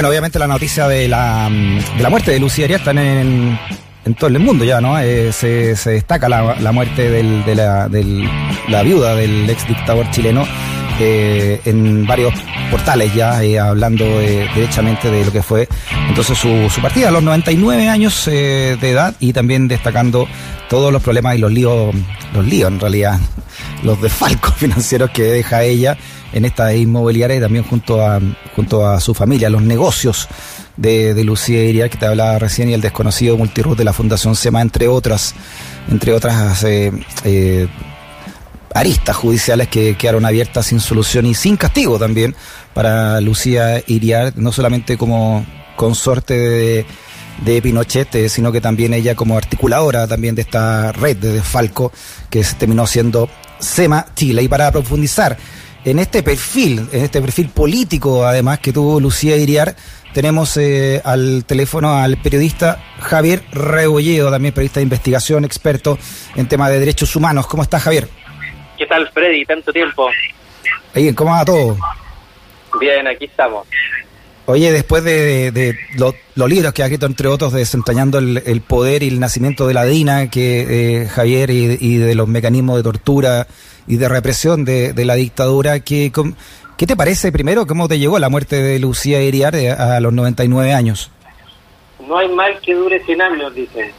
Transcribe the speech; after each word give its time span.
Bueno, 0.00 0.08
obviamente 0.08 0.38
la 0.38 0.46
noticia 0.46 0.88
de 0.88 1.08
la, 1.08 1.50
de 1.50 2.02
la 2.02 2.08
muerte 2.08 2.30
de 2.30 2.40
Lucía 2.40 2.64
Arias 2.64 2.80
está 2.80 2.92
en, 2.92 3.58
en 4.06 4.14
todo 4.14 4.28
el 4.28 4.38
mundo 4.38 4.64
ya, 4.64 4.80
¿no? 4.80 4.98
Eh, 4.98 5.30
se, 5.30 5.76
se, 5.76 5.90
destaca 5.90 6.26
la, 6.26 6.56
la 6.58 6.72
muerte 6.72 7.10
del, 7.10 7.44
de 7.44 7.54
la, 7.54 7.86
del, 7.86 8.26
la 8.68 8.82
viuda 8.82 9.14
del 9.14 9.50
ex 9.50 9.68
dictador 9.68 10.10
chileno 10.10 10.46
eh, 11.00 11.60
en 11.64 12.06
varios 12.06 12.32
portales 12.70 13.14
ya, 13.14 13.42
eh, 13.42 13.58
hablando 13.58 14.04
derechamente 14.04 15.10
de 15.10 15.24
lo 15.24 15.32
que 15.32 15.42
fue 15.42 15.68
entonces 16.08 16.38
su, 16.38 16.70
su 16.70 16.80
partida. 16.80 17.08
A 17.08 17.10
los 17.10 17.22
99 17.22 17.88
años 17.88 18.26
de 18.26 18.72
edad 18.80 19.14
y 19.20 19.32
también 19.32 19.68
destacando 19.68 20.28
todos 20.70 20.92
los 20.92 21.02
problemas 21.02 21.34
y 21.34 21.38
los 21.38 21.52
líos, 21.52 21.94
los 22.32 22.46
líos 22.46 22.70
en 22.70 22.78
realidad, 22.78 23.18
los 23.82 24.00
desfalcos 24.00 24.54
financieros 24.56 25.10
que 25.10 25.24
deja 25.24 25.64
ella 25.64 25.96
en 26.32 26.44
esta 26.44 26.74
inmobiliaria 26.74 27.36
y 27.36 27.40
también 27.40 27.64
junto 27.64 28.00
a, 28.00 28.20
junto 28.54 28.86
a 28.86 29.00
su 29.00 29.12
familia, 29.12 29.50
los 29.50 29.62
negocios 29.62 30.28
de, 30.76 31.12
de 31.14 31.24
Lucía 31.24 31.64
Iriar, 31.64 31.90
que 31.90 31.98
te 31.98 32.06
hablaba 32.06 32.38
recién, 32.38 32.70
y 32.70 32.74
el 32.74 32.80
desconocido 32.80 33.36
multirut 33.36 33.76
de 33.76 33.84
la 33.84 33.92
Fundación 33.92 34.36
SEMA, 34.36 34.62
entre 34.62 34.88
otras, 34.88 35.34
entre 35.90 36.14
otras 36.14 36.62
eh, 36.64 36.92
eh, 37.24 37.66
aristas 38.74 39.16
judiciales 39.16 39.68
que 39.68 39.96
quedaron 39.96 40.24
abiertas 40.24 40.66
sin 40.66 40.80
solución 40.80 41.26
y 41.26 41.34
sin 41.34 41.56
castigo 41.56 41.98
también 41.98 42.34
para 42.74 43.20
Lucía 43.20 43.82
Iriar, 43.86 44.32
no 44.36 44.52
solamente 44.52 44.96
como 44.96 45.44
consorte 45.76 46.38
de, 46.38 46.86
de 47.44 47.62
Pinochet, 47.62 48.14
eh, 48.14 48.28
sino 48.28 48.52
que 48.52 48.60
también 48.60 48.94
ella 48.94 49.14
como 49.14 49.36
articuladora 49.36 50.06
también 50.06 50.34
de 50.34 50.42
esta 50.42 50.92
red 50.92 51.16
de 51.16 51.32
desfalco 51.32 51.92
que 52.28 52.44
se 52.44 52.54
terminó 52.54 52.86
siendo 52.86 53.28
SEMA 53.58 54.06
Chile. 54.14 54.42
Y 54.42 54.48
para 54.48 54.70
profundizar 54.70 55.36
en 55.84 55.98
este 55.98 56.22
perfil, 56.22 56.88
en 56.92 57.04
este 57.04 57.20
perfil 57.20 57.48
político 57.48 58.26
además 58.26 58.60
que 58.60 58.72
tuvo 58.72 59.00
Lucía 59.00 59.36
Iriar, 59.36 59.74
tenemos 60.12 60.56
eh, 60.56 61.00
al 61.04 61.44
teléfono 61.44 61.96
al 61.96 62.18
periodista 62.18 62.82
Javier 63.00 63.44
Rebolledo, 63.52 64.30
también 64.30 64.52
periodista 64.52 64.80
de 64.80 64.84
investigación, 64.84 65.44
experto 65.44 65.98
en 66.36 66.48
temas 66.48 66.70
de 66.70 66.80
derechos 66.80 67.16
humanos. 67.16 67.46
¿Cómo 67.46 67.62
estás, 67.62 67.82
Javier? 67.82 68.19
¿Qué 68.80 68.86
tal, 68.86 69.06
Freddy? 69.12 69.44
Tanto 69.44 69.74
tiempo. 69.74 70.08
Bien, 70.94 71.14
¿cómo 71.14 71.32
va 71.32 71.44
todo? 71.44 71.76
Bien, 72.80 73.06
aquí 73.06 73.26
estamos. 73.26 73.68
Oye, 74.46 74.72
después 74.72 75.04
de, 75.04 75.12
de, 75.12 75.52
de 75.52 75.78
lo, 75.98 76.14
los 76.34 76.48
libros 76.48 76.72
que 76.72 76.82
ha 76.82 76.86
escrito, 76.86 77.04
entre 77.04 77.28
otros, 77.28 77.52
de 77.52 77.58
Desentrañando 77.58 78.16
el, 78.16 78.42
el, 78.46 78.62
Poder 78.62 79.02
y 79.02 79.08
el 79.08 79.20
Nacimiento 79.20 79.66
de 79.66 79.74
la 79.74 79.84
DINA, 79.84 80.30
que 80.30 81.02
eh, 81.02 81.08
Javier, 81.08 81.50
y, 81.50 81.76
y, 81.78 81.98
de 81.98 82.14
los 82.14 82.26
mecanismos 82.26 82.78
de 82.78 82.82
tortura 82.82 83.46
y 83.86 83.98
de 83.98 84.08
represión 84.08 84.64
de, 84.64 84.94
de 84.94 85.04
la 85.04 85.16
dictadura, 85.16 85.80
que, 85.80 86.10
¿qué 86.78 86.86
te 86.86 86.96
parece 86.96 87.32
primero? 87.32 87.66
¿Cómo 87.66 87.86
te 87.86 87.98
llegó 87.98 88.18
la 88.18 88.30
muerte 88.30 88.62
de 88.62 88.78
Lucía 88.78 89.22
Iriar 89.22 89.56
a 89.56 90.00
los 90.00 90.14
99 90.14 90.72
años? 90.72 91.10
No 92.08 92.16
hay 92.16 92.30
mal 92.30 92.58
que 92.62 92.72
dure 92.72 93.04
100 93.04 93.20
años, 93.20 93.54
dicen. 93.54 93.92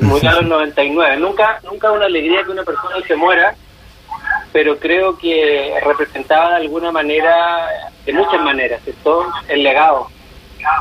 Murió 0.00 0.28
a 0.28 0.34
los 0.34 0.44
99. 0.48 1.16
Nunca, 1.16 1.60
nunca 1.64 1.90
una 1.92 2.04
alegría 2.04 2.44
que 2.44 2.50
una 2.50 2.62
persona 2.62 2.96
se 3.06 3.16
muera, 3.16 3.56
pero 4.52 4.78
creo 4.78 5.18
que 5.18 5.74
representaba 5.84 6.50
de 6.50 6.56
alguna 6.56 6.90
manera, 6.90 7.68
de 8.04 8.12
muchas 8.12 8.40
maneras, 8.40 8.80
¿cierto? 8.82 9.26
el 9.48 9.62
legado, 9.62 10.08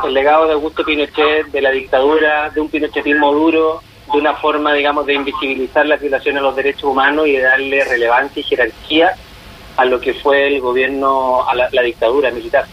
el 0.05 0.13
legado 0.13 0.47
de 0.47 0.53
Augusto 0.53 0.83
Pinochet, 0.83 1.47
de 1.47 1.61
la 1.61 1.71
dictadura, 1.71 2.49
de 2.49 2.61
un 2.61 2.69
pinochetismo 2.69 3.33
duro, 3.33 3.81
de 4.11 4.17
una 4.19 4.35
forma, 4.35 4.73
digamos, 4.73 5.05
de 5.05 5.15
invisibilizar 5.15 5.85
las 5.85 5.99
violaciones 5.99 6.41
a 6.41 6.45
los 6.45 6.55
derechos 6.55 6.85
humanos 6.85 7.27
y 7.27 7.33
de 7.33 7.41
darle 7.41 7.83
relevancia 7.83 8.39
y 8.39 8.43
jerarquía 8.43 9.15
a 9.75 9.85
lo 9.85 9.99
que 9.99 10.13
fue 10.13 10.47
el 10.47 10.61
gobierno, 10.61 11.47
a 11.47 11.53
la, 11.53 11.69
la 11.71 11.81
dictadura 11.81 12.31
militar. 12.31 12.65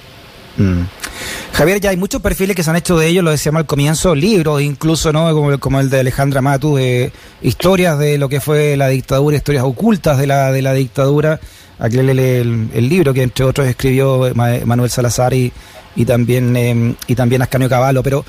Javier, 1.54 1.80
ya 1.80 1.90
hay 1.90 1.96
muchos 1.96 2.20
perfiles 2.20 2.56
que 2.56 2.64
se 2.64 2.70
han 2.70 2.76
hecho 2.76 2.98
de 2.98 3.06
ellos, 3.06 3.22
lo 3.22 3.30
decíamos 3.30 3.60
al 3.60 3.66
comienzo, 3.66 4.16
libros 4.16 4.60
incluso, 4.60 5.12
¿no? 5.12 5.32
Como, 5.60 5.78
el 5.78 5.88
de 5.88 6.00
Alejandra 6.00 6.42
Matu, 6.42 6.74
de 6.74 7.12
historias 7.42 7.96
de 7.96 8.18
lo 8.18 8.28
que 8.28 8.40
fue 8.40 8.76
la 8.76 8.88
dictadura, 8.88 9.36
historias 9.36 9.62
ocultas 9.62 10.18
de 10.18 10.26
la, 10.26 10.50
de 10.50 10.62
la 10.62 10.72
dictadura. 10.72 11.38
Aquí 11.78 11.98
el, 11.98 12.18
el, 12.18 12.88
libro 12.88 13.14
que 13.14 13.22
entre 13.22 13.44
otros 13.44 13.68
escribió 13.68 14.32
Manuel 14.34 14.90
Salazar 14.90 15.32
y, 15.32 15.52
y 15.94 16.04
también 16.04 16.56
eh, 16.56 16.96
y 17.06 17.14
también 17.14 17.40
Ascanio 17.40 17.68
Caballo, 17.68 18.02
pero 18.02 18.24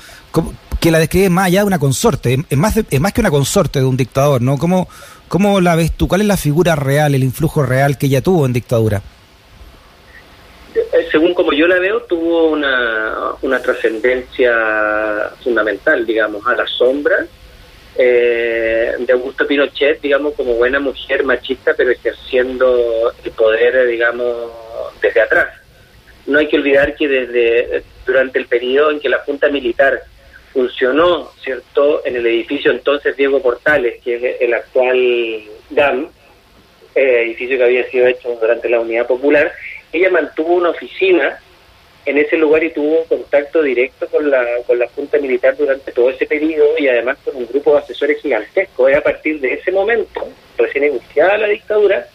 que 0.78 0.92
la 0.92 1.00
describe 1.00 1.28
más 1.28 1.46
allá 1.46 1.60
de 1.60 1.66
una 1.66 1.80
consorte, 1.80 2.44
es 2.48 2.58
más, 2.58 2.76
de, 2.76 2.86
es 2.88 3.00
más 3.00 3.12
que 3.12 3.22
una 3.22 3.30
consorte 3.30 3.80
de 3.80 3.86
un 3.86 3.96
dictador, 3.96 4.40
¿no? 4.40 4.56
¿Cómo, 4.56 4.88
¿Cómo 5.26 5.60
la 5.60 5.74
ves 5.74 5.90
tú? 5.90 6.06
¿Cuál 6.06 6.20
es 6.20 6.28
la 6.28 6.36
figura 6.36 6.76
real, 6.76 7.12
el 7.12 7.24
influjo 7.24 7.64
real 7.64 7.98
que 7.98 8.06
ella 8.06 8.20
tuvo 8.20 8.46
en 8.46 8.52
dictadura? 8.52 9.02
Según 11.10 11.34
como 11.34 11.52
yo 11.52 11.66
la 11.66 11.78
veo, 11.78 12.02
tuvo 12.02 12.48
una, 12.48 13.32
una 13.42 13.60
trascendencia 13.60 15.30
fundamental, 15.42 16.06
digamos, 16.06 16.46
a 16.46 16.54
la 16.54 16.66
sombra 16.66 17.26
eh, 17.96 18.94
de 18.98 19.12
Augusto 19.12 19.46
Pinochet, 19.46 20.00
digamos, 20.00 20.34
como 20.34 20.54
buena 20.54 20.78
mujer 20.80 21.24
machista, 21.24 21.74
pero 21.74 21.90
ejerciendo 21.90 23.12
el 23.24 23.30
poder, 23.32 23.86
digamos, 23.86 24.52
desde 25.00 25.22
atrás. 25.22 25.48
No 26.26 26.38
hay 26.38 26.48
que 26.48 26.56
olvidar 26.56 26.94
que 26.94 27.08
desde 27.08 27.82
durante 28.04 28.38
el 28.38 28.46
periodo 28.46 28.90
en 28.90 29.00
que 29.00 29.08
la 29.08 29.18
Junta 29.18 29.48
Militar 29.48 30.02
funcionó, 30.52 31.30
¿cierto?, 31.42 32.02
en 32.04 32.16
el 32.16 32.26
edificio 32.26 32.70
entonces 32.70 33.16
Diego 33.16 33.42
Portales, 33.42 34.00
que 34.02 34.16
es 34.16 34.40
el 34.40 34.54
actual 34.54 35.42
GAM, 35.70 36.08
eh, 36.94 37.22
edificio 37.24 37.58
que 37.58 37.64
había 37.64 37.90
sido 37.90 38.06
hecho 38.06 38.36
durante 38.40 38.68
la 38.68 38.80
Unidad 38.80 39.06
Popular, 39.06 39.52
ella 39.96 40.10
mantuvo 40.10 40.54
una 40.54 40.70
oficina 40.70 41.40
en 42.04 42.18
ese 42.18 42.36
lugar 42.36 42.62
y 42.62 42.70
tuvo 42.70 43.04
contacto 43.04 43.62
directo 43.62 44.06
con 44.06 44.30
la, 44.30 44.44
con 44.66 44.78
la 44.78 44.86
Junta 44.88 45.18
Militar 45.18 45.56
durante 45.56 45.90
todo 45.90 46.10
ese 46.10 46.24
periodo 46.24 46.78
y 46.78 46.86
además 46.86 47.18
con 47.24 47.34
un 47.34 47.46
grupo 47.46 47.72
de 47.72 47.80
asesores 47.80 48.22
gigantesco. 48.22 48.88
Es 48.88 48.96
a 48.96 49.02
partir 49.02 49.40
de 49.40 49.54
ese 49.54 49.72
momento, 49.72 50.28
recién 50.56 50.84
iniciada 50.84 51.36
la 51.36 51.48
dictadura, 51.48 52.06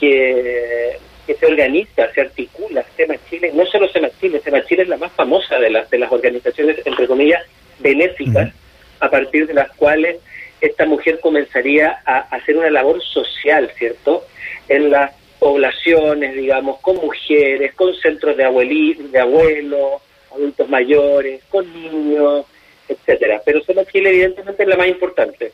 que, 0.00 0.96
que 1.24 1.34
se 1.34 1.46
organiza, 1.46 2.12
se 2.12 2.20
articula 2.20 2.84
SEMA 2.96 3.14
Chile, 3.30 3.52
no 3.54 3.64
solo 3.66 3.88
SEMA 3.88 4.08
Chile, 4.20 4.40
SEMA 4.42 4.64
Chile 4.64 4.82
es 4.82 4.88
la 4.88 4.96
más 4.96 5.12
famosa 5.12 5.58
de 5.60 5.70
las, 5.70 5.88
de 5.88 5.98
las 5.98 6.10
organizaciones, 6.10 6.84
entre 6.84 7.06
comillas, 7.06 7.44
benéficas, 7.78 8.52
a 8.98 9.08
partir 9.08 9.46
de 9.46 9.54
las 9.54 9.70
cuales 9.76 10.18
esta 10.60 10.84
mujer 10.86 11.20
comenzaría 11.20 12.00
a 12.04 12.18
hacer 12.34 12.56
una 12.56 12.70
labor 12.70 13.00
social, 13.02 13.70
¿cierto?, 13.76 14.26
en 14.68 14.90
las 14.90 15.12
poblaciones, 15.42 16.36
digamos, 16.36 16.78
con 16.78 16.94
mujeres, 16.94 17.74
con 17.74 17.92
centros 17.96 18.36
de 18.36 18.44
abuelitos, 18.44 19.10
de 19.10 19.18
abuelos, 19.18 20.00
adultos 20.32 20.68
mayores, 20.68 21.42
con 21.50 21.64
niños, 21.72 22.46
etcétera. 22.86 23.42
Pero 23.44 23.60
Sema 23.64 23.82
Chile 23.86 24.10
evidentemente 24.10 24.62
es 24.62 24.68
la 24.68 24.76
más 24.76 24.86
importante. 24.86 25.52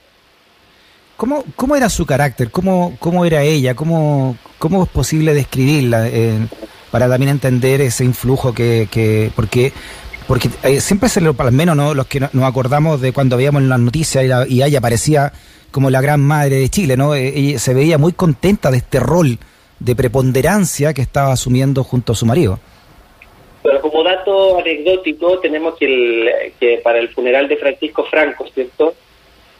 ¿Cómo, 1.16 1.42
cómo 1.56 1.74
era 1.74 1.88
su 1.88 2.04
carácter? 2.04 2.50
¿Cómo, 2.50 2.98
cómo 3.00 3.24
era 3.24 3.42
ella? 3.42 3.74
¿Cómo, 3.74 4.36
cómo 4.58 4.82
es 4.82 4.90
posible 4.90 5.32
describirla 5.32 6.06
eh, 6.08 6.36
para 6.90 7.08
también 7.08 7.30
entender 7.30 7.80
ese 7.80 8.04
influjo 8.04 8.52
que... 8.52 8.88
que 8.90 9.30
porque 9.34 9.72
porque 10.26 10.50
eh, 10.64 10.82
siempre 10.82 11.08
se 11.08 11.22
lo, 11.22 11.34
al 11.38 11.52
menos 11.52 11.74
¿no? 11.74 11.94
los 11.94 12.06
que 12.06 12.20
nos 12.20 12.44
acordamos 12.44 13.00
de 13.00 13.14
cuando 13.14 13.38
veíamos 13.38 13.62
las 13.62 13.80
noticias 13.80 14.22
y, 14.22 14.28
la, 14.28 14.46
y 14.46 14.62
ella 14.62 14.80
aparecía 14.80 15.32
como 15.70 15.88
la 15.88 16.02
gran 16.02 16.20
madre 16.20 16.56
de 16.56 16.68
Chile, 16.68 16.98
¿no? 16.98 17.14
Ella 17.14 17.58
se 17.58 17.72
veía 17.72 17.96
muy 17.96 18.12
contenta 18.12 18.70
de 18.70 18.76
este 18.76 19.00
rol 19.00 19.38
de 19.80 19.94
preponderancia 19.94 20.92
que 20.94 21.02
estaba 21.02 21.32
asumiendo 21.32 21.84
junto 21.84 22.12
a 22.12 22.16
su 22.16 22.26
marido. 22.26 22.58
Pero 23.62 23.80
como 23.80 24.02
dato 24.02 24.58
anecdótico, 24.58 25.38
tenemos 25.40 25.76
que, 25.76 25.86
el, 25.86 26.52
que 26.58 26.78
para 26.78 26.98
el 26.98 27.08
funeral 27.08 27.48
de 27.48 27.56
Francisco 27.56 28.04
Franco, 28.04 28.46
¿cierto? 28.54 28.94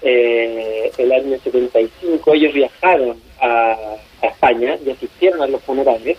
Eh, 0.03 0.91
el 0.97 1.13
año 1.13 1.37
75, 1.43 2.35
ellos 2.35 2.55
viajaron 2.55 3.17
a, 3.41 3.77
a, 4.23 4.27
España 4.27 4.77
y 4.85 4.91
asistieron 4.91 5.43
a 5.43 5.47
los 5.47 5.61
funerales. 5.63 6.17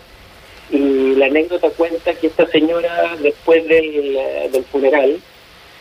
Y 0.70 1.16
la 1.16 1.28
anécdota 1.28 1.70
cuenta 1.72 2.14
que 2.14 2.28
esta 2.28 2.46
señora, 2.48 3.16
después 3.22 3.68
del, 3.68 4.18
del 4.52 4.64
funeral, 4.66 5.20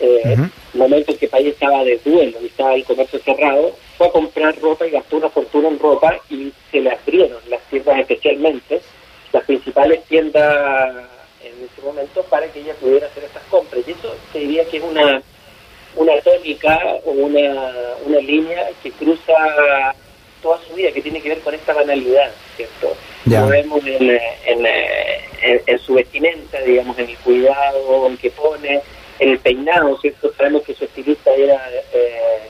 eh, 0.01 0.23
uh 0.25 0.29
-huh. 0.29 0.51
momento 0.75 1.13
en 1.13 1.19
que 1.19 1.27
el 1.27 1.31
país 1.31 1.49
estaba 1.49 1.85
de 1.85 2.01
duelo 2.05 2.39
y 2.41 2.47
estaba 2.47 2.75
el 2.75 2.85
comercio 2.85 3.19
cerrado, 3.19 3.73
fue 3.99 4.07
a 4.07 4.13
comprar 4.13 4.57
ropa 4.61 4.87
y 4.87 4.91
gastó 4.93 5.17
una 5.17 5.29
fortuna 5.29 5.69
en 5.69 5.79
ropa 5.79 6.17
y 6.31 6.53
se 6.71 6.81
le 6.81 6.93
abrieron 6.93 7.41
las 7.49 7.61
tiendas 7.63 7.99
especialmente, 7.99 8.81
las 9.33 9.45
principales 9.45 10.05
tiendas 10.05 11.05
en 11.43 11.65
ese 11.65 11.83
momento 11.83 12.23
para 12.25 12.47
que 12.47 12.61
ella 12.61 12.75
pudiera 12.75 13.09
hacer 13.09 13.25
estas 13.25 13.43
compras. 13.51 13.83
Y 13.87 13.91
eso 13.91 14.15
se 14.33 14.39
diría 14.39 14.65
que 14.67 14.77
es 14.77 14.85
una, 14.85 15.21
una 15.97 16.21
tónica 16.21 16.79
o 17.05 17.11
una, 17.11 17.73
una 18.07 18.19
línea 18.21 18.69
que 18.85 18.93
cruza 18.93 19.35
toda 20.41 20.61
su 20.69 20.75
vida, 20.75 20.93
que 20.93 21.03
tiene 21.03 21.21
que 21.21 21.31
ver 21.31 21.41
con 21.41 21.53
esta 21.53 21.75
banalidad, 21.75 22.31
¿cierto? 22.57 22.97
Ya. 23.25 23.41
Lo 23.41 23.49
vemos 23.49 23.85
en, 23.85 24.11
en, 24.11 24.67
en, 25.43 25.63
en, 25.67 25.79
su 25.81 25.95
vestimenta, 25.95 26.61
digamos, 26.61 26.97
en 27.01 27.09
el 27.09 27.17
cuidado 27.19 28.09
que 28.23 28.31
pone, 28.31 28.81
en 29.19 29.29
el 29.29 29.39
peinado, 29.41 29.99
¿cierto? 30.01 30.33
Sabemos 30.37 30.63
que 30.63 30.75
su 30.75 30.85
estilista 30.85 31.35
era 31.35 31.69
eh, 31.93 32.49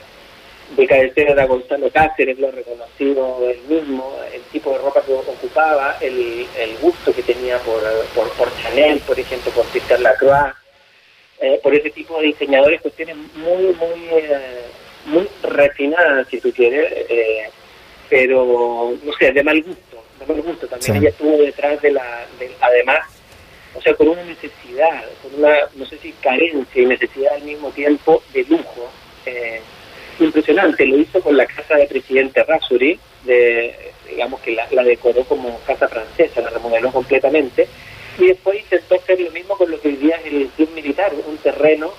de 0.75 0.87
cabecera 0.87 1.31
era 1.31 1.45
Gonzalo 1.45 1.89
Cáceres, 1.89 2.37
lo 2.39 2.51
reconocido 2.51 3.49
él 3.49 3.59
mismo, 3.67 4.15
el 4.33 4.41
tipo 4.43 4.71
de 4.71 4.77
ropa 4.77 5.01
que 5.01 5.13
ocupaba, 5.13 5.97
el, 5.99 6.45
el 6.57 6.77
gusto 6.77 7.13
que 7.13 7.23
tenía 7.23 7.57
por, 7.59 7.81
por, 8.13 8.29
por 8.33 8.55
Chanel, 8.61 8.99
por 8.99 9.19
ejemplo, 9.19 9.51
por 9.51 9.65
Christian 9.65 10.03
Lacroix, 10.03 10.53
eh, 11.41 11.59
por 11.63 11.73
ese 11.73 11.89
tipo 11.89 12.19
de 12.19 12.27
diseñadores, 12.27 12.81
cuestiones 12.81 13.15
muy, 13.35 13.73
muy, 13.73 14.09
eh, 14.11 14.61
muy 15.05 15.27
refinadas, 15.41 16.27
si 16.27 16.39
tú 16.39 16.51
quieres, 16.51 16.91
eh, 17.09 17.49
pero, 18.09 18.93
no 19.03 19.13
sé, 19.13 19.31
de 19.31 19.43
mal 19.43 19.61
gusto, 19.63 20.03
de 20.19 20.25
mal 20.25 20.41
gusto. 20.41 20.67
También 20.67 20.97
ella 20.97 21.09
estuvo 21.09 21.37
detrás 21.37 21.81
de 21.81 21.91
la, 21.91 22.27
además, 22.61 22.99
o 23.73 23.81
sea, 23.81 23.93
con 23.95 24.09
una 24.09 24.23
necesidad, 24.23 25.03
con 25.21 25.35
una, 25.39 25.55
no 25.75 25.85
sé 25.85 25.97
si 25.97 26.11
carencia 26.13 26.81
y 26.81 26.85
necesidad 26.85 27.33
al 27.33 27.43
mismo 27.43 27.71
tiempo 27.71 28.21
de 28.33 28.43
lujo. 28.43 28.91
Impresionante, 30.25 30.85
lo 30.85 30.97
hizo 30.97 31.21
con 31.21 31.37
la 31.37 31.45
casa 31.45 31.75
de 31.75 31.87
presidente 31.87 32.43
Rasuri, 32.43 32.99
de, 33.23 33.75
digamos 34.09 34.39
que 34.41 34.51
la, 34.51 34.67
la 34.71 34.83
decoró 34.83 35.23
como 35.23 35.59
casa 35.67 35.87
francesa, 35.87 36.41
la 36.41 36.49
remodeló 36.49 36.91
completamente 36.91 37.67
y 38.19 38.27
después 38.27 38.59
intentó 38.59 38.95
hacer 38.95 39.19
lo 39.19 39.31
mismo 39.31 39.57
con 39.57 39.71
lo 39.71 39.79
que 39.79 39.89
día 39.89 40.17
es 40.17 40.25
el 40.25 40.47
club 40.49 40.69
militar, 40.73 41.13
un 41.27 41.37
terreno 41.37 41.91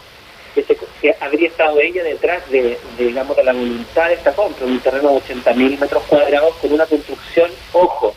que, 0.55 0.63
se, 0.63 0.77
habría 1.21 1.49
estado 1.49 1.81
ella 1.81 2.03
detrás 2.03 2.49
de, 2.51 2.77
digamos, 2.99 3.37
de 3.37 3.45
la 3.45 3.53
voluntad 3.53 4.09
de 4.09 4.15
esta 4.15 4.33
compra, 4.33 4.67
un 4.67 4.81
terreno 4.81 5.13
de 5.13 5.21
80.000 5.21 5.79
metros 5.79 6.03
cuadrados 6.05 6.55
con 6.57 6.73
una 6.73 6.87
construcción, 6.87 7.51
ojo, 7.73 8.15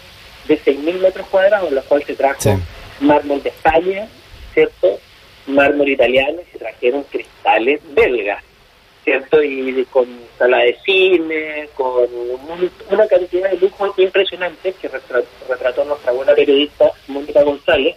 de 0.47 0.59
6.000 0.59 0.99
metros 0.99 1.27
cuadrados, 1.27 1.69
en 1.69 1.75
la 1.75 1.81
cual 1.81 2.03
se 2.03 2.15
trajo 2.15 2.59
mármol 2.99 3.41
de 3.41 3.49
España, 3.49 4.07
¿cierto? 4.53 4.99
Mármol 5.47 5.89
italiano 5.89 6.41
y 6.41 6.51
se 6.51 6.57
trajeron 6.57 7.03
cristales 7.03 7.81
belgas. 7.93 8.43
¿Cierto? 9.03 9.43
Y 9.43 9.85
con 9.85 10.07
sala 10.37 10.59
de 10.59 10.77
cine, 10.85 11.69
con 11.75 12.07
una 12.89 13.07
cantidad 13.07 13.51
de 13.51 13.57
lujos 13.57 13.97
impresionantes 13.97 14.75
que 14.75 14.87
retrató, 14.87 15.83
nuestra 15.85 16.11
buena 16.11 16.33
periodista 16.33 16.91
Mónica 17.07 17.43
González 17.43 17.95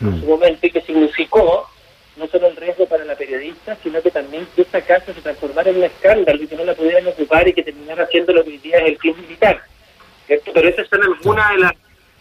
en 0.00 0.20
su 0.20 0.26
mm. 0.26 0.28
momento 0.28 0.66
y 0.66 0.70
que 0.70 0.80
significó 0.80 1.68
no 2.16 2.26
solo 2.26 2.48
el 2.48 2.56
riesgo 2.56 2.86
para 2.86 3.04
la 3.04 3.14
periodista, 3.14 3.76
sino 3.82 4.02
que 4.02 4.10
también 4.10 4.46
que 4.54 4.62
esta 4.62 4.82
casa 4.82 5.14
se 5.14 5.20
transformara 5.20 5.70
en 5.70 5.76
un 5.76 5.84
escándalo 5.84 6.42
y 6.42 6.46
que 6.46 6.56
no 6.56 6.64
la 6.64 6.74
pudieran 6.74 7.06
ocupar 7.06 7.48
y 7.48 7.54
que 7.54 7.62
terminara 7.62 8.04
haciendo 8.04 8.32
lo 8.32 8.44
que 8.44 8.50
hoy 8.50 8.58
día 8.58 8.78
es 8.78 8.88
el 8.88 8.98
club 8.98 9.16
militar. 9.18 9.62
¿cierto? 10.26 10.50
Pero 10.52 10.68
esas 10.68 10.88
son 10.88 11.02
algunas 11.02 11.50
de 11.52 11.58
las 11.58 11.72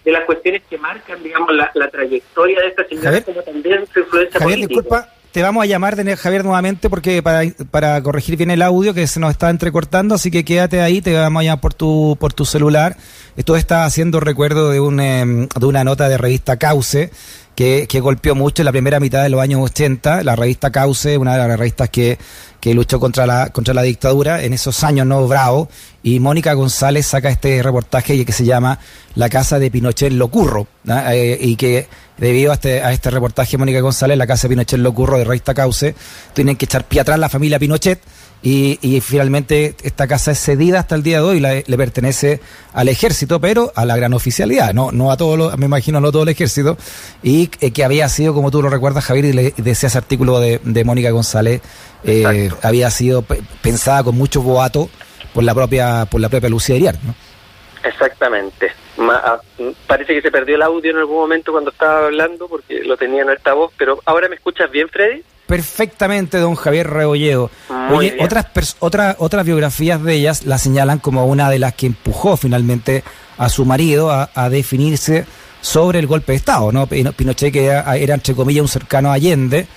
de 0.03 0.12
las 0.12 0.25
cuestiones 0.25 0.63
que 0.67 0.77
marcan, 0.79 1.21
digamos, 1.21 1.53
la, 1.53 1.89
trayectoria 1.91 2.59
de 2.59 2.67
esta 2.69 2.88
señora, 2.88 3.21
como 3.21 3.41
también 3.44 3.85
su 3.94 4.00
influencia 4.00 4.39
Javier, 4.39 4.59
Disculpa, 4.67 5.07
te 5.31 5.42
vamos 5.42 5.63
a 5.63 5.66
llamar, 5.66 5.95
Javier, 6.18 6.44
nuevamente, 6.44 6.89
porque 6.89 7.24
para, 7.24 7.44
para 7.72 8.01
corregir 8.04 8.36
bien 8.36 8.51
el 8.51 8.62
audio 8.62 8.94
que 8.94 9.07
se 9.07 9.19
nos 9.19 9.31
está 9.31 9.50
entrecortando, 9.50 10.16
así 10.16 10.30
que 10.30 10.44
quédate 10.44 10.81
ahí, 10.81 11.01
te 11.01 11.13
vamos 11.13 11.42
a 11.42 11.44
llamar 11.44 11.62
por 11.62 11.74
tu, 11.74 12.18
por 12.19 12.33
tu 12.33 12.45
celular. 12.45 12.98
Esto 13.38 13.56
está 13.56 13.86
haciendo 13.86 14.19
recuerdo 14.19 14.72
de, 14.72 14.80
un, 14.80 15.00
em, 15.00 15.48
de 15.48 15.66
una 15.66 15.83
nota 15.83 16.10
de 16.10 16.18
revista 16.18 16.57
Cauce, 16.57 17.12
que, 17.56 17.88
que, 17.88 18.00
golpeó 18.00 18.36
mucho 18.36 18.62
en 18.62 18.65
la 18.65 18.71
primera 18.71 19.00
mitad 19.00 19.24
de 19.24 19.30
los 19.30 19.42
años 19.42 19.62
80. 19.62 20.24
La 20.24 20.36
revista 20.36 20.71
Cauce, 20.71 21.18
una 21.18 21.33
de 21.33 21.48
las 21.48 21.59
revistas 21.59 21.89
que, 21.89 22.18
que 22.59 22.74
luchó 22.74 23.00
contra 23.00 23.25
la, 23.25 23.50
contra 23.50 23.74
la 23.74 23.81
dictadura 23.81 24.44
en 24.44 24.53
esos 24.53 24.83
años, 24.83 25.06
no 25.06 25.27
bravo. 25.27 25.69
Y 26.03 26.19
Mónica 26.19 26.53
González 26.53 27.07
saca 27.07 27.30
este 27.30 27.62
reportaje 27.62 28.25
que 28.25 28.31
se 28.31 28.45
llama 28.45 28.80
La 29.15 29.30
casa 29.30 29.59
de 29.59 29.69
Pinochet 29.69 30.12
lo 30.12 30.30
curro. 30.30 30.68
Eh, 30.88 31.38
y 31.42 31.56
que 31.56 31.88
debido 32.18 32.51
a 32.51 32.56
este, 32.56 32.81
a 32.83 32.92
este 32.92 33.09
reportaje 33.09 33.57
Mónica 33.57 33.81
González, 33.81 34.18
la 34.18 34.27
casa 34.27 34.48
de 34.48 34.50
Pinochet 34.50 34.80
lo 34.80 34.94
curro 34.94 35.18
de 35.18 35.25
revista 35.25 35.53
Cauce, 35.53 35.95
tienen 36.33 36.56
que 36.56 36.65
echar 36.65 36.86
pie 36.86 37.01
atrás 37.01 37.19
la 37.19 37.30
familia 37.30 37.59
Pinochet 37.59 38.00
y, 38.43 38.79
y, 38.81 39.01
finalmente 39.01 39.75
esta 39.83 40.07
casa 40.07 40.31
es 40.31 40.39
cedida 40.39 40.79
hasta 40.79 40.95
el 40.95 41.03
día 41.03 41.17
de 41.17 41.23
hoy, 41.23 41.39
le 41.39 41.77
pertenece 41.77 42.39
al 42.73 42.88
ejército, 42.88 43.39
pero 43.39 43.71
a 43.75 43.85
la 43.85 43.95
gran 43.95 44.13
oficialidad, 44.13 44.73
no, 44.73 44.91
no 44.91 45.11
a 45.11 45.17
todo, 45.17 45.55
me 45.57 45.65
imagino, 45.65 45.99
no 45.99 46.11
todo 46.11 46.23
el 46.23 46.29
ejército, 46.29 46.75
y 47.21 47.51
eh, 47.61 47.71
que 47.71 47.83
había 47.83 48.09
sido, 48.09 48.33
como 48.33 48.49
tú 48.49 48.61
lo 48.63 48.69
recuerdas, 48.69 49.05
Javier, 49.05 49.25
y 49.25 49.33
le 49.33 49.53
decía 49.57 49.88
ese 49.88 49.97
artículo 49.97 50.39
de, 50.39 50.59
de 50.63 50.83
Mónica 50.83 51.11
González, 51.11 51.61
eh, 52.03 52.49
había 52.63 52.89
sido 52.89 53.23
pensada 53.61 54.03
con 54.03 54.17
mucho 54.17 54.41
boato 54.41 54.89
por 55.33 55.43
la 55.43 55.53
propia, 55.53 56.07
por 56.09 56.19
la 56.19 56.29
propia 56.29 56.49
Lucía 56.49 56.75
Iriar, 56.75 56.95
¿no? 57.03 57.13
Exactamente. 57.83 58.71
Ah, 58.97 59.39
parece 59.88 60.13
que 60.13 60.21
se 60.21 60.31
perdió 60.31 60.55
el 60.55 60.61
audio 60.61 60.91
en 60.91 60.97
algún 60.97 61.17
momento 61.17 61.51
cuando 61.51 61.71
estaba 61.71 62.05
hablando 62.05 62.47
porque 62.47 62.83
lo 62.83 62.97
tenía 62.97 63.23
en 63.23 63.55
voz 63.55 63.71
pero 63.77 63.99
ahora 64.05 64.29
me 64.29 64.35
escuchas 64.35 64.69
bien, 64.69 64.89
Freddy 64.89 65.23
perfectamente 65.51 66.38
don 66.38 66.56
Javier 66.56 66.89
Rebolledo. 66.89 67.51
Oye, 67.94 68.15
otras, 68.21 68.77
otras, 68.80 69.18
otras 69.19 69.45
biografías 69.45 70.01
de 70.01 70.13
ellas 70.13 70.45
la 70.45 70.57
señalan 70.57 71.00
como 71.00 71.25
una 71.25 71.50
de 71.50 71.59
las 71.59 71.74
que 71.74 71.88
empujó 71.88 72.38
finalmente 72.38 73.03
a 73.38 73.50
su 73.50 73.65
marido 73.65 74.12
a, 74.12 74.50
definirse 74.50 75.25
sobre 75.59 76.00
el 76.00 76.07
golpe 76.07 76.31
de 76.31 76.38
Estado, 76.38 76.71
¿no? 76.71 76.88
Pinochet 76.88 77.51
que 77.51 77.65
era, 77.65 77.98
entre 77.98 78.33
comillas 78.33 78.62
un 78.62 78.69
cercano 78.69 79.12
a 79.12 79.15
Allende, 79.15 79.68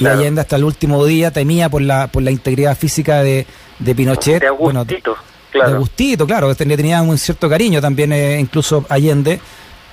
y 0.00 0.06
Allende 0.06 0.40
hasta 0.40 0.56
el 0.56 0.64
último 0.64 1.04
día 1.04 1.30
temía 1.30 1.68
por 1.68 1.82
la, 1.82 2.08
por 2.08 2.24
la 2.24 2.32
integridad 2.32 2.76
física 2.76 3.22
de, 3.22 3.46
de 3.78 3.94
Pinochet. 3.94 4.40
De 4.40 4.48
Agustito, 4.48 5.16
claro. 5.52 5.70
De 5.70 5.76
Agustito, 5.76 6.26
claro, 6.26 6.56
que 6.56 6.66
tenía 6.66 7.02
un 7.02 7.16
cierto 7.16 7.48
cariño 7.48 7.80
también, 7.80 8.12
eh, 8.12 8.40
incluso 8.40 8.84
Allende. 8.88 9.38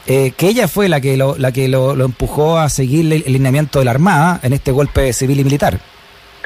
Eh, 0.09 0.31
que 0.37 0.47
ella 0.47 0.69
fue 0.69 0.87
la 0.87 1.01
que 1.01 1.17
lo, 1.17 1.35
la 1.37 1.51
que 1.51 1.67
lo, 1.67 1.91
empujó 1.91 2.57
a 2.57 2.69
seguir 2.69 3.11
el, 3.11 3.33
lineamiento 3.33 3.79
de 3.79 3.85
la 3.85 3.91
Armada 3.91 4.39
en 4.41 4.53
este 4.53 4.71
golpe 4.71 5.11
civil 5.11 5.41
y 5.41 5.43
militar. 5.43 5.79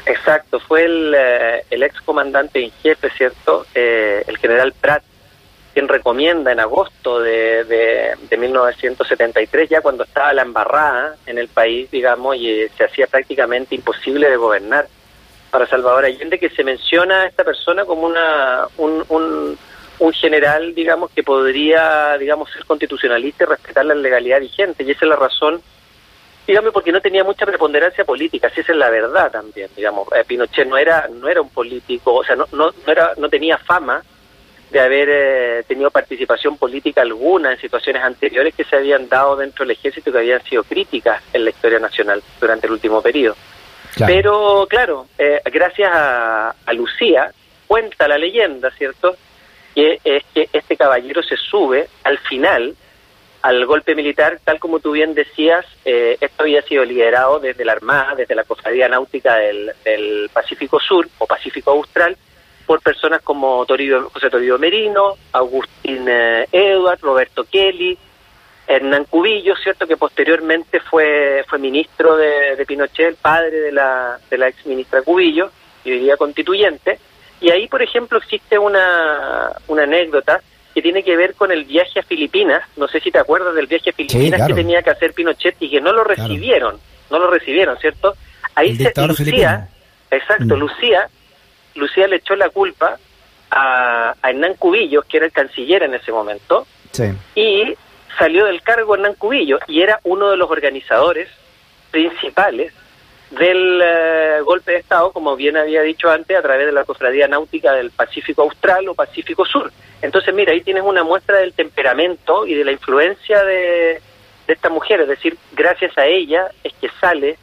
Exacto, 0.04 0.58
fue 0.58 0.84
el, 0.84 1.14
eh, 1.16 1.64
el 1.70 1.84
ex 1.84 2.00
comandante 2.00 2.60
en 2.60 2.72
jefe, 2.82 3.08
¿cierto? 3.10 3.64
Eh, 3.72 4.24
el 4.26 4.36
general 4.38 4.74
Pratt, 4.80 5.04
quien 5.74 5.86
recomienda 5.86 6.50
en 6.50 6.58
agosto 6.58 7.20
de, 7.20 7.62
de, 7.62 8.14
de, 8.28 8.36
1973, 8.36 9.70
ya 9.70 9.80
cuando 9.80 10.02
estaba 10.02 10.32
la 10.32 10.42
embarrada 10.42 11.14
en 11.26 11.38
el 11.38 11.46
país, 11.46 11.88
digamos, 11.88 12.34
y 12.34 12.66
se 12.76 12.84
hacía 12.84 13.06
prácticamente 13.06 13.76
imposible 13.76 14.28
de 14.28 14.36
gobernar 14.36 14.88
para 15.52 15.68
Salvador 15.68 16.04
Allende, 16.04 16.40
que 16.40 16.50
se 16.50 16.64
menciona 16.64 17.22
a 17.22 17.26
esta 17.26 17.44
persona 17.44 17.84
como 17.84 18.08
una, 18.08 18.66
un, 18.76 19.04
un 19.08 19.56
un 20.02 20.12
general, 20.12 20.74
digamos, 20.74 21.12
que 21.12 21.22
podría, 21.22 22.18
digamos, 22.18 22.50
ser 22.50 22.64
constitucionalista 22.64 23.44
y 23.44 23.46
respetar 23.46 23.84
la 23.84 23.94
legalidad 23.94 24.40
vigente. 24.40 24.82
Y 24.82 24.90
esa 24.90 25.04
es 25.04 25.08
la 25.08 25.14
razón, 25.14 25.62
digamos, 26.44 26.72
porque 26.72 26.90
no 26.90 27.00
tenía 27.00 27.22
mucha 27.22 27.46
preponderancia 27.46 28.04
política, 28.04 28.50
si 28.50 28.62
esa 28.62 28.72
es 28.72 28.78
la 28.78 28.90
verdad 28.90 29.30
también, 29.30 29.70
digamos. 29.76 30.08
Eh, 30.12 30.24
Pinochet 30.26 30.66
no 30.66 30.76
era, 30.76 31.08
no 31.08 31.28
era 31.28 31.40
un 31.40 31.50
político, 31.50 32.14
o 32.14 32.24
sea, 32.24 32.34
no, 32.34 32.46
no, 32.50 32.72
no, 32.84 32.92
era, 32.92 33.12
no 33.16 33.28
tenía 33.28 33.58
fama 33.58 34.02
de 34.72 34.80
haber 34.80 35.08
eh, 35.08 35.64
tenido 35.68 35.88
participación 35.92 36.56
política 36.56 37.02
alguna 37.02 37.52
en 37.52 37.60
situaciones 37.60 38.02
anteriores 38.02 38.56
que 38.56 38.64
se 38.64 38.74
habían 38.74 39.08
dado 39.08 39.36
dentro 39.36 39.64
del 39.64 39.76
ejército 39.76 40.10
que 40.10 40.18
habían 40.18 40.42
sido 40.42 40.64
críticas 40.64 41.22
en 41.32 41.44
la 41.44 41.50
historia 41.50 41.78
nacional 41.78 42.20
durante 42.40 42.66
el 42.66 42.72
último 42.72 43.00
periodo. 43.00 43.36
Pero, 44.04 44.66
claro, 44.68 45.06
eh, 45.16 45.40
gracias 45.44 45.90
a, 45.92 46.56
a 46.66 46.72
Lucía, 46.72 47.30
cuenta 47.68 48.08
la 48.08 48.18
leyenda, 48.18 48.68
¿cierto?, 48.72 49.14
que 49.74 49.98
es 50.04 50.24
que 50.34 50.48
este 50.52 50.76
caballero 50.76 51.22
se 51.22 51.36
sube 51.36 51.88
al 52.04 52.18
final 52.18 52.74
al 53.42 53.66
golpe 53.66 53.94
militar, 53.96 54.38
tal 54.44 54.60
como 54.60 54.78
tú 54.78 54.92
bien 54.92 55.14
decías, 55.14 55.66
eh, 55.84 56.16
esto 56.20 56.44
había 56.44 56.62
sido 56.62 56.84
liderado 56.84 57.40
desde 57.40 57.64
la 57.64 57.72
Armada, 57.72 58.14
desde 58.14 58.36
la 58.36 58.44
Cofradía 58.44 58.88
Náutica 58.88 59.34
del, 59.34 60.30
Pacífico 60.32 60.78
Sur 60.78 61.08
o 61.18 61.26
Pacífico 61.26 61.72
Austral, 61.72 62.16
por 62.66 62.80
personas 62.80 63.20
como 63.22 63.66
Toribio, 63.66 64.08
José 64.10 64.30
Toribio 64.30 64.58
Merino, 64.58 65.16
Agustín 65.32 66.06
eh, 66.08 66.46
Edward, 66.52 67.00
Roberto 67.00 67.44
Kelly, 67.44 67.98
Hernán 68.68 69.06
Cubillo, 69.06 69.56
¿cierto? 69.56 69.88
Que 69.88 69.96
posteriormente 69.96 70.78
fue, 70.78 71.44
fue 71.48 71.58
ministro 71.58 72.16
de, 72.16 72.64
Pinochet, 72.64 73.16
padre 73.16 73.58
de 73.58 73.72
la, 73.72 74.20
de 74.30 74.38
la 74.38 74.48
ex 74.48 74.64
ministra 74.66 75.02
Cubillo, 75.02 75.50
y 75.84 75.90
hoy 75.90 75.98
día 75.98 76.16
constituyente 76.16 77.00
y 77.42 77.50
ahí, 77.50 77.66
por 77.66 77.82
ejemplo, 77.82 78.18
existe 78.18 78.58
una, 78.58 79.50
una 79.66 79.82
anécdota 79.82 80.40
que 80.74 80.80
tiene 80.80 81.02
que 81.02 81.16
ver 81.16 81.34
con 81.34 81.50
el 81.50 81.64
viaje 81.64 82.00
a 82.00 82.02
Filipinas. 82.02 82.62
No 82.76 82.88
sé 82.88 83.00
si 83.00 83.10
te 83.10 83.18
acuerdas 83.18 83.54
del 83.54 83.66
viaje 83.66 83.90
a 83.90 83.92
Filipinas 83.92 84.46
que 84.46 84.54
tenía 84.54 84.82
que 84.82 84.90
hacer 84.90 85.12
Pinochet 85.12 85.56
y 85.60 85.68
que 85.68 85.80
no 85.80 85.92
lo 85.92 86.04
recibieron. 86.04 86.78
No 87.10 87.18
lo 87.18 87.30
recibieron, 87.30 87.76
¿cierto? 87.78 88.14
Ahí 88.54 88.76
se, 88.76 88.92
Lucía, 89.06 89.68
exacto, 90.10 90.56
mm. 90.56 90.58
Lucía, 90.58 91.08
Lucía 91.74 92.06
le 92.06 92.16
echó 92.16 92.36
la 92.36 92.48
culpa 92.48 92.96
a, 93.50 94.14
a 94.22 94.30
Hernán 94.30 94.54
Cubillos, 94.54 95.04
que 95.04 95.18
era 95.18 95.26
el 95.26 95.32
canciller 95.32 95.82
en 95.82 95.94
ese 95.94 96.12
momento, 96.12 96.66
y 97.34 97.74
salió 98.18 98.46
del 98.46 98.62
cargo 98.62 98.94
Hernán 98.94 99.14
Cubillo 99.14 99.58
y 99.66 99.82
era 99.82 100.00
uno 100.04 100.30
de 100.30 100.36
los 100.36 100.50
organizadores 100.50 101.28
principales 101.90 102.72
del 103.32 103.80
eh, 103.82 104.40
golpe 104.44 104.72
de 104.72 104.78
Estado, 104.78 105.10
como 105.12 105.36
bien 105.36 105.56
había 105.56 105.82
dicho 105.82 106.10
antes, 106.10 106.36
a 106.36 106.42
través 106.42 106.66
de 106.66 106.72
la 106.72 106.84
Cofradía 106.84 107.28
Náutica 107.28 107.72
del 107.72 107.90
Pacífico 107.90 108.42
Austral 108.42 108.88
o 108.88 108.94
Pacífico 108.94 109.44
Sur. 109.44 109.72
Entonces, 110.02 110.34
mira, 110.34 110.52
ahí 110.52 110.60
tienes 110.60 110.82
una 110.82 111.02
muestra 111.02 111.38
del 111.38 111.54
temperamento 111.54 112.46
y 112.46 112.54
de 112.54 112.64
la 112.64 112.72
influencia 112.72 113.42
de, 113.44 114.02
esta 114.46 114.68
mujer, 114.68 115.00
es 115.00 115.08
decir, 115.08 115.38
gracias 115.52 115.96
a 115.96 116.04
ella 116.04 116.50
es 116.62 116.74
que 116.74 116.90
sale 117.00 117.38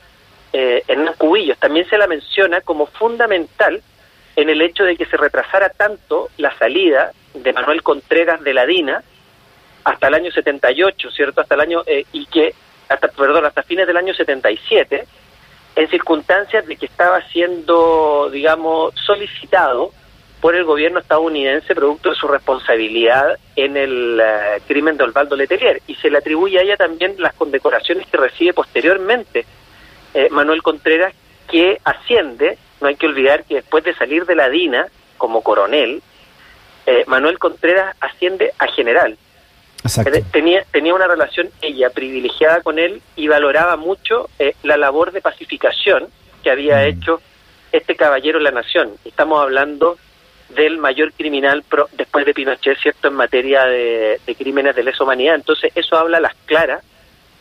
eh, 0.53 0.83
en 0.87 1.07
Cubillos. 1.17 1.57
También 1.57 1.89
se 1.89 1.97
la 1.97 2.05
menciona 2.05 2.61
como 2.61 2.85
fundamental 2.85 3.81
en 4.35 4.49
el 4.49 4.61
hecho 4.61 4.83
de 4.83 4.95
que 4.95 5.05
se 5.05 5.17
retrasara 5.17 5.69
tanto 5.69 6.29
la 6.37 6.55
salida 6.59 7.11
de 7.33 7.51
Manuel 7.51 7.81
Contreras 7.81 8.41
de 8.41 8.53
la 8.53 8.65
DINA 8.65 9.03
hasta 9.83 10.07
el 10.07 10.13
año 10.13 10.31
78, 10.31 11.09
¿cierto? 11.11 11.41
Hasta 11.41 11.55
el 11.55 11.61
año, 11.61 11.81
eh, 11.87 12.05
y 12.11 12.27
que, 12.27 12.53
hasta, 12.89 13.07
perdón, 13.07 13.45
hasta 13.45 13.63
fines 13.63 13.87
del 13.87 13.97
año 13.97 14.13
77, 14.13 15.07
en 15.75 15.89
circunstancias 15.89 16.65
de 16.67 16.75
que 16.75 16.85
estaba 16.85 17.21
siendo, 17.29 18.29
digamos, 18.31 18.93
solicitado 18.95 19.91
por 20.41 20.55
el 20.55 20.63
gobierno 20.63 20.99
estadounidense 20.99 21.75
producto 21.75 22.09
de 22.09 22.15
su 22.15 22.27
responsabilidad 22.27 23.37
en 23.55 23.75
el 23.75 24.21
eh, 24.21 24.61
crimen 24.67 24.97
de 24.97 25.03
Osvaldo 25.03 25.35
Letelier 25.35 25.81
y 25.87 25.95
se 25.95 26.09
le 26.09 26.17
atribuye 26.17 26.59
a 26.59 26.61
ella 26.61 26.77
también 26.77 27.15
las 27.17 27.33
condecoraciones 27.33 28.07
que 28.07 28.17
recibe 28.17 28.53
posteriormente 28.53 29.45
eh, 30.13 30.29
Manuel 30.31 30.61
Contreras 30.61 31.13
que 31.49 31.79
asciende, 31.83 32.57
no 32.79 32.87
hay 32.87 32.95
que 32.95 33.07
olvidar 33.07 33.43
que 33.43 33.55
después 33.55 33.83
de 33.83 33.95
salir 33.95 34.25
de 34.25 34.35
la 34.35 34.49
DINA 34.49 34.87
como 35.17 35.41
coronel, 35.41 36.01
eh, 36.85 37.03
Manuel 37.07 37.37
Contreras 37.37 37.95
asciende 37.99 38.53
a 38.57 38.67
general. 38.67 39.17
Tenía, 40.31 40.63
tenía 40.71 40.93
una 40.93 41.07
relación 41.07 41.49
ella 41.61 41.89
privilegiada 41.89 42.61
con 42.61 42.79
él 42.79 43.01
y 43.15 43.27
valoraba 43.27 43.77
mucho 43.77 44.29
la 44.63 44.77
labor 44.77 45.11
de 45.11 45.21
pacificación 45.21 46.07
que 46.43 46.51
había 46.51 46.77
mm. 46.77 46.87
hecho 46.87 47.21
este 47.71 47.95
caballero 47.95 48.37
en 48.37 48.43
la 48.45 48.51
nación. 48.51 48.91
Estamos 49.05 49.41
hablando 49.41 49.97
del 50.49 50.77
mayor 50.77 51.13
criminal 51.13 51.63
después 51.93 52.25
de 52.25 52.33
Pinochet, 52.33 52.77
¿cierto?, 52.79 53.09
en 53.09 53.13
materia 53.13 53.65
de, 53.65 54.19
crímenes 54.37 54.75
de 54.75 54.83
lesa 54.83 55.03
humanidad. 55.03 55.35
Entonces, 55.35 55.71
eso 55.75 55.97
habla 55.97 56.17
a 56.17 56.21
las 56.21 56.33
claras 56.45 56.83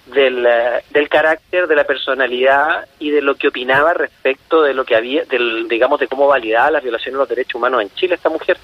del, 0.07 0.45
eh, 0.47 0.83
del 0.91 1.09
carácter, 1.09 1.67
de 1.67 1.77
la 1.77 1.85
personalidad 1.85 2.87
y 2.99 3.11
de 3.11 3.23
lo 3.23 3.35
que 3.35 3.49
opinaba 3.49 3.95
respecto 3.95 4.63
de 4.63 4.75
lo 4.75 4.85
que 4.85 4.97
había, 4.97 5.25
del, 5.25 5.67
digamos, 5.69 6.01
de 6.01 6.09
cómo 6.09 6.27
validaba 6.27 6.71
las 6.73 6.83
violaciones 6.83 7.15
de 7.15 7.19
los 7.19 7.29
derechos 7.29 7.55
humanos 7.55 7.83
en 7.83 7.91
Chile 7.95 8.15
esta 8.15 8.29
mujer. 8.29 8.59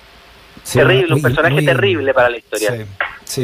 terrible, 0.71 1.15
un 1.15 1.23
personaje 1.23 1.63
terrible 1.63 2.15
para 2.15 2.31
la 2.31 2.37
historia. 2.37 2.73
Sí, 2.73 2.85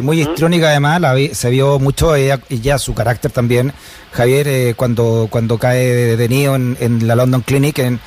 muy 0.03 0.21
histrónica 0.21 0.69
además, 0.71 1.03
se 1.33 1.51
vio 1.51 1.79
mucho 1.79 2.15
ella, 2.15 2.41
y 2.49 2.61
ya 2.61 2.79
su 2.79 2.95
carácter 2.95 3.31
también, 3.31 3.73
Javier, 4.13 4.49
eh, 4.49 4.75
cuando, 4.77 5.29
cuando 5.31 5.59
cae 5.59 5.85
detenido 5.85 6.55
en, 6.57 6.77
en 6.81 7.07
la 7.07 7.17
London 7.17 7.43
Clinic 7.43 7.79
en 7.79 8.01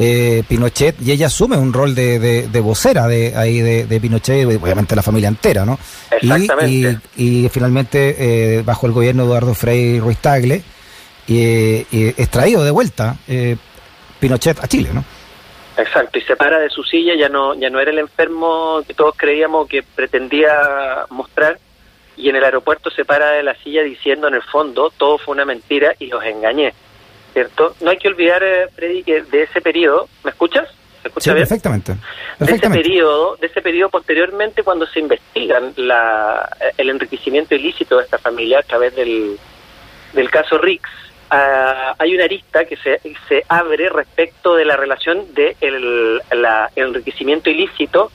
eh, 0.00 0.44
Pinochet 0.46 0.94
y 1.02 1.10
ella 1.10 1.26
asume 1.26 1.56
un 1.56 1.72
rol 1.72 1.92
de, 1.92 2.20
de, 2.46 2.60
vocera 2.60 3.08
de 3.08 3.34
ahí 3.34 3.60
de, 3.60 4.00
Pinochet, 4.00 4.46
obviamente 4.46 4.94
la 4.94 5.02
familia 5.02 5.26
entera, 5.28 5.64
¿no? 5.64 5.76
Y, 7.16 7.48
finalmente 7.48 8.14
eh, 8.16 8.62
bajo 8.62 8.86
el 8.86 8.92
gobierno 8.92 9.24
de 9.24 9.28
Eduardo 9.28 9.54
Frei 9.54 9.98
Ruiz 9.98 10.18
Tagle 10.18 10.62
y, 11.26 11.84
extraído 11.90 12.62
de 12.62 12.70
vuelta 12.70 13.16
eh, 13.26 13.56
Pinochet 14.20 14.62
a 14.62 14.68
Chile, 14.68 14.90
¿no? 14.94 15.04
Exacto, 15.78 16.18
y 16.18 16.22
se 16.22 16.36
para 16.36 16.58
de 16.58 16.68
su 16.70 16.82
silla, 16.82 17.14
ya 17.14 17.28
no, 17.28 17.54
ya 17.54 17.70
no 17.70 17.80
era 17.80 17.90
el 17.90 17.98
enfermo 17.98 18.82
que 18.86 18.94
todos 18.94 19.14
creíamos 19.16 19.68
que 19.68 19.82
pretendía 19.82 21.06
mostrar, 21.08 21.58
y 22.16 22.28
en 22.28 22.36
el 22.36 22.44
aeropuerto 22.44 22.90
se 22.90 23.04
para 23.04 23.30
de 23.30 23.44
la 23.44 23.54
silla 23.54 23.82
diciendo 23.82 24.28
en 24.28 24.34
el 24.34 24.42
fondo, 24.42 24.92
todo 24.96 25.18
fue 25.18 25.34
una 25.34 25.44
mentira 25.44 25.94
y 25.98 26.08
los 26.08 26.22
engañé. 26.24 26.74
¿cierto? 27.32 27.76
No 27.80 27.90
hay 27.90 27.98
que 27.98 28.08
olvidar, 28.08 28.42
eh, 28.42 28.66
Freddy, 28.74 29.02
que 29.02 29.22
de 29.22 29.44
ese 29.44 29.60
periodo, 29.60 30.08
¿me 30.24 30.30
escuchas? 30.30 30.68
¿Me 31.04 31.10
sí, 31.20 31.30
perfectamente, 31.30 31.94
De 32.40 32.52
ese 32.52 32.68
periodo, 32.68 33.36
de 33.36 33.46
ese 33.46 33.62
periodo 33.62 33.88
posteriormente 33.88 34.64
cuando 34.64 34.86
se 34.86 34.98
investigan 34.98 35.72
la, 35.76 36.48
el 36.76 36.90
enriquecimiento 36.90 37.54
ilícito 37.54 37.98
de 37.98 38.04
esta 38.04 38.18
familia 38.18 38.58
a 38.58 38.62
través 38.62 38.96
del, 38.96 39.38
del 40.12 40.30
caso 40.30 40.58
Rix, 40.58 40.90
ah, 41.30 41.94
hay 41.98 42.14
una 42.14 42.24
arista 42.24 42.64
que 42.64 42.76
se, 42.76 43.00
se 43.28 43.44
abre 43.48 43.88
respecto 43.88 44.54
de 44.54 44.64
la 44.64 44.76
relación 44.76 45.34
de 45.34 45.56
el, 45.60 46.20
la, 46.30 46.70
enriquecimiento 46.76 47.50
ilícito 47.50 48.10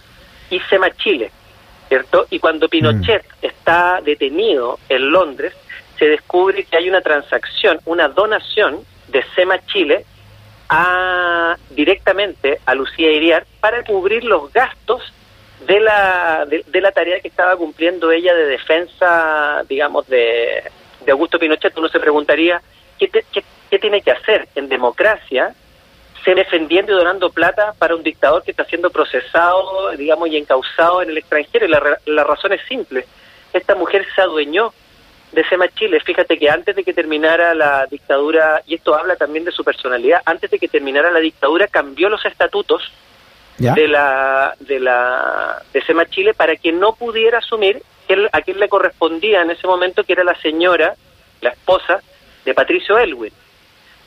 y 0.49 0.59
SEMA 0.61 0.91
Chile, 0.91 1.31
¿cierto? 1.87 2.27
Y 2.29 2.39
cuando 2.39 2.69
Pinochet 2.69 3.23
mm. 3.23 3.45
está 3.45 3.99
detenido 4.03 4.79
en 4.89 5.09
Londres, 5.09 5.53
se 5.97 6.05
descubre 6.05 6.63
que 6.65 6.77
hay 6.77 6.89
una 6.89 7.01
transacción, 7.01 7.79
una 7.85 8.07
donación 8.07 8.79
de 9.07 9.23
SEMA 9.35 9.59
Chile 9.65 10.05
a, 10.69 11.55
directamente 11.69 12.59
a 12.65 12.75
Lucía 12.75 13.11
Iriar 13.11 13.45
para 13.59 13.83
cubrir 13.83 14.23
los 14.23 14.51
gastos 14.51 15.13
de 15.65 15.79
la, 15.79 16.45
de, 16.45 16.81
la 16.81 16.91
tarea 16.91 17.19
que 17.19 17.27
estaba 17.27 17.55
cumpliendo 17.55 18.11
ella 18.11 18.33
de 18.33 18.45
defensa, 18.47 19.63
digamos, 19.69 20.07
de, 20.07 20.63
de 21.05 21.11
Augusto 21.11 21.39
Pinochet. 21.39 21.77
Uno 21.77 21.87
se 21.87 21.99
preguntaría, 21.99 22.61
¿qué, 23.09 23.43
qué, 23.69 23.79
tiene 23.79 24.01
que 24.01 24.11
hacer 24.11 24.47
en 24.55 24.69
democracia 24.69 25.53
se 26.23 26.35
defendiendo 26.35 26.93
y 26.93 26.95
donando 26.95 27.31
plata 27.31 27.73
para 27.77 27.95
un 27.95 28.03
dictador 28.03 28.43
que 28.43 28.51
está 28.51 28.63
siendo 28.65 28.89
procesado, 28.89 29.91
digamos, 29.97 30.29
y 30.29 30.37
encausado 30.37 31.01
en 31.01 31.09
el 31.09 31.17
extranjero? 31.17 31.65
Y 31.65 31.69
la, 31.69 31.99
la 32.05 32.23
razón 32.23 32.53
es 32.53 32.61
simple. 32.67 33.05
Esta 33.51 33.75
mujer 33.75 34.05
se 34.15 34.21
adueñó 34.21 34.73
de 35.33 35.43
SEMA 35.45 35.67
Chile. 35.69 35.99
Fíjate 35.99 36.37
que 36.37 36.49
antes 36.49 36.75
de 36.75 36.83
que 36.83 36.93
terminara 36.93 37.53
la 37.53 37.85
dictadura, 37.87 38.61
y 38.65 38.75
esto 38.75 38.95
habla 38.95 39.15
también 39.15 39.45
de 39.45 39.51
su 39.51 39.63
personalidad, 39.63 40.21
antes 40.25 40.49
de 40.51 40.59
que 40.59 40.67
terminara 40.67 41.11
la 41.11 41.19
dictadura 41.19 41.67
cambió 41.67 42.09
los 42.09 42.23
estatutos 42.25 42.91
de 43.57 43.87
la 43.87 44.55
de 44.59 44.79
la 44.79 45.61
de 45.71 45.81
SEMA 45.83 46.05
Chile 46.07 46.33
para 46.33 46.55
que 46.55 46.71
no 46.71 46.95
pudiera 46.95 47.37
asumir 47.37 47.81
a 48.31 48.41
quien 48.41 48.59
le 48.59 48.69
correspondía 48.69 49.41
en 49.41 49.51
ese 49.51 49.67
momento, 49.67 50.03
que 50.03 50.13
era 50.13 50.23
la 50.23 50.35
señora, 50.41 50.95
la 51.41 51.49
esposa 51.49 52.01
de 52.45 52.53
Patricio 52.53 52.97
Elwin. 52.97 53.31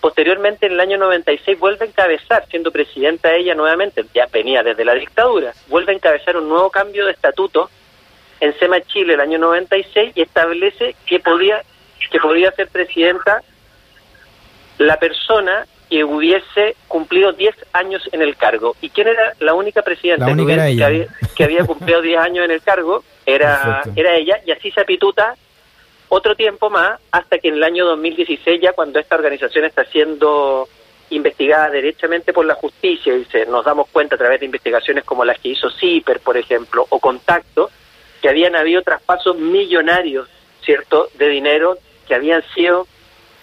Posteriormente, 0.00 0.66
en 0.66 0.72
el 0.72 0.80
año 0.80 0.98
96, 0.98 1.58
vuelve 1.58 1.84
a 1.84 1.88
encabezar, 1.88 2.46
siendo 2.48 2.70
presidenta 2.70 3.34
ella 3.34 3.54
nuevamente, 3.54 4.04
ya 4.14 4.26
venía 4.26 4.62
desde 4.62 4.84
la 4.84 4.94
dictadura, 4.94 5.52
vuelve 5.68 5.92
a 5.92 5.96
encabezar 5.96 6.36
un 6.36 6.48
nuevo 6.48 6.70
cambio 6.70 7.06
de 7.06 7.12
estatuto 7.12 7.70
en 8.40 8.56
SEMA 8.58 8.80
Chile 8.82 9.14
el 9.14 9.20
año 9.20 9.38
96 9.38 10.12
y 10.14 10.22
establece 10.22 10.94
que 11.06 11.18
podía, 11.20 11.62
que 12.10 12.20
podía 12.20 12.52
ser 12.52 12.68
presidenta 12.68 13.42
la 14.78 14.98
persona 14.98 15.66
que 15.88 16.04
hubiese 16.04 16.76
cumplido 16.88 17.32
10 17.32 17.54
años 17.72 18.08
en 18.12 18.20
el 18.20 18.36
cargo. 18.36 18.76
¿Y 18.80 18.90
quién 18.90 19.08
era 19.08 19.32
la 19.40 19.54
única 19.54 19.82
presidenta 19.82 20.26
que, 20.26 20.32
había, 20.32 21.06
que, 21.36 21.44
había, 21.44 21.64
cumplido 21.64 22.02
10 22.02 22.18
años 22.18 22.44
en 22.44 22.50
el 22.50 22.62
cargo? 22.62 23.04
Era, 23.24 23.82
era 23.94 24.14
ella, 24.14 24.40
y 24.44 24.50
así 24.50 24.70
se 24.70 24.80
apituta 24.80 25.34
otro 26.08 26.34
tiempo 26.34 26.70
más, 26.70 27.00
hasta 27.10 27.38
que 27.38 27.48
en 27.48 27.54
el 27.54 27.64
año 27.64 27.84
2016, 27.86 28.60
ya 28.60 28.72
cuando 28.72 28.98
esta 28.98 29.16
organización 29.16 29.64
está 29.64 29.84
siendo 29.84 30.68
investigada 31.10 31.70
derechamente 31.70 32.32
por 32.32 32.44
la 32.44 32.54
justicia 32.54 33.14
y 33.16 33.24
se, 33.26 33.46
nos 33.46 33.64
damos 33.64 33.88
cuenta 33.88 34.16
a 34.16 34.18
través 34.18 34.40
de 34.40 34.46
investigaciones 34.46 35.04
como 35.04 35.24
las 35.24 35.38
que 35.38 35.50
hizo 35.50 35.70
CIPER, 35.70 36.20
por 36.20 36.36
ejemplo, 36.36 36.86
o 36.88 36.98
Contacto, 36.98 37.70
que 38.20 38.28
habían 38.28 38.56
habido 38.56 38.82
traspasos 38.82 39.38
millonarios, 39.38 40.28
¿cierto?, 40.64 41.08
de 41.14 41.28
dinero 41.28 41.78
que 42.08 42.14
habían 42.14 42.42
sido 42.54 42.86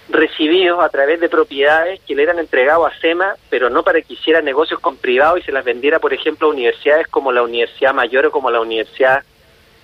recibidos 0.10 0.84
a 0.84 0.90
través 0.90 1.20
de 1.22 1.30
propiedades 1.30 2.02
que 2.02 2.16
le 2.16 2.24
eran 2.24 2.40
entregados 2.40 2.92
a 2.92 3.00
SEMA, 3.00 3.36
pero 3.50 3.70
no 3.70 3.84
para 3.84 4.02
que 4.02 4.14
hiciera 4.14 4.42
negocios 4.42 4.80
con 4.80 4.98
privados 4.98 5.40
y 5.40 5.44
se 5.44 5.52
las 5.52 5.64
vendiera, 5.64 6.00
por 6.00 6.14
ejemplo, 6.14 6.48
a 6.48 6.52
universidades 6.52 7.08
como 7.08 7.32
la 7.32 7.44
Universidad 7.44 7.94
Mayor 7.94 8.26
o 8.26 8.32
como 8.32 8.52
la 8.52 8.60
Universidad 8.60 9.24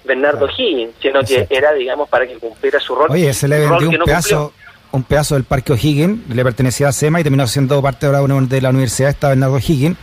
Bernardo 0.04 0.48
Higgins, 0.48 0.94
sino 1.02 1.22
que 1.24 1.48
era, 1.50 1.74
digamos, 1.74 2.10
para 2.10 2.26
que 2.28 2.36
cumpliera 2.36 2.80
su 2.80 2.96
rol. 2.96 3.12
Oye, 3.12 3.34
se 3.34 3.48
le 3.48 3.60
vendió 3.60 3.90
un 3.90 4.00
pedazo 4.06 4.54
un 4.92 5.04
pedazo 5.04 5.36
del 5.36 5.44
Parque 5.44 5.74
O'Higgins, 5.74 6.28
le 6.30 6.44
pertenecía 6.44 6.88
a 6.88 6.92
SEMA 6.92 7.20
y 7.20 7.24
terminó 7.24 7.46
siendo 7.48 7.82
parte 7.82 8.08
de 8.08 8.14
la, 8.14 8.22
de 8.22 8.62
la 8.62 8.70
Universidad 8.70 9.10
esta 9.12 9.30
Bernardo 9.30 9.60
Higgins. 9.60 9.98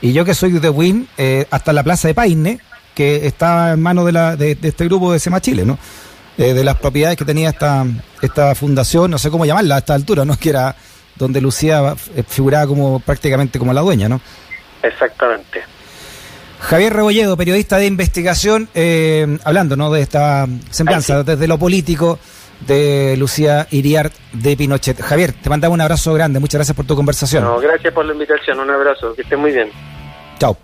Y 0.00 0.12
yo 0.12 0.24
que 0.24 0.34
soy 0.34 0.52
de 0.52 0.68
Win, 0.68 1.08
eh, 1.18 1.46
hasta 1.50 1.72
la 1.72 1.82
Plaza 1.82 2.06
de 2.06 2.14
Paine, 2.14 2.60
que 2.94 3.26
está 3.26 3.72
en 3.72 3.82
manos 3.82 4.06
de, 4.06 4.12
la, 4.12 4.36
de, 4.36 4.56
este 4.62 4.84
grupo 4.84 5.12
de 5.12 5.18
SEMA 5.18 5.40
Chile, 5.40 5.64
¿no? 5.64 5.78
Eh, 6.36 6.54
de 6.54 6.62
las 6.62 6.76
propiedades 6.76 7.16
que 7.18 7.24
tenía 7.24 7.50
esta, 7.50 7.84
esta 8.22 8.54
fundación, 8.54 9.10
no 9.10 9.18
sé 9.18 9.28
cómo 9.28 9.44
llamarla 9.44 9.74
a 9.74 9.78
esta 9.78 9.94
altura, 9.94 10.24
¿no? 10.24 10.36
Que 10.40 10.50
era 10.50 10.76
donde 11.16 11.40
Lucía 11.40 11.96
eh, 12.14 12.22
figuraba 12.26 12.68
como 12.68 13.00
prácticamente 13.00 13.58
como 13.58 13.72
la 13.72 13.80
dueña, 13.80 14.08
¿no? 14.08 14.20
Exactamente. 14.84 15.64
Javier 16.60 16.92
Rebolledo, 16.92 17.36
periodista 17.36 17.78
de 17.78 17.86
investigación, 17.86 18.68
eh, 18.74 19.38
hablando 19.44 19.76
¿no? 19.76 19.90
de 19.90 20.02
esta 20.02 20.46
semblanza 20.70 21.22
desde 21.22 21.46
lo 21.46 21.58
político 21.58 22.18
de 22.66 23.16
Lucía 23.16 23.66
Iriart 23.70 24.12
de 24.32 24.56
Pinochet. 24.56 25.00
Javier, 25.00 25.32
te 25.32 25.48
mandamos 25.48 25.74
un 25.74 25.80
abrazo 25.80 26.12
grande, 26.14 26.40
muchas 26.40 26.58
gracias 26.58 26.76
por 26.76 26.86
tu 26.86 26.96
conversación. 26.96 27.44
No, 27.44 27.58
gracias 27.58 27.92
por 27.94 28.04
la 28.04 28.12
invitación, 28.12 28.58
un 28.58 28.70
abrazo, 28.70 29.14
que 29.14 29.22
estés 29.22 29.38
muy 29.38 29.52
bien. 29.52 29.70